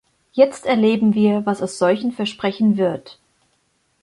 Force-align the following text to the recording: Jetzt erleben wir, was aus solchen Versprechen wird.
Jetzt 0.31 0.65
erleben 0.65 1.13
wir, 1.13 1.45
was 1.45 1.61
aus 1.61 1.77
solchen 1.77 2.11
Versprechen 2.11 2.75
wird. 2.75 3.19